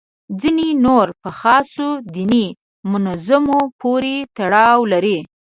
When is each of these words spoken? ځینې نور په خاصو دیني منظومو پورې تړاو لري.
ځینې 0.41 0.69
نور 0.85 1.07
په 1.21 1.29
خاصو 1.39 1.87
دیني 2.13 2.45
منظومو 2.91 3.59
پورې 3.81 4.15
تړاو 4.37 4.79
لري. 4.93 5.17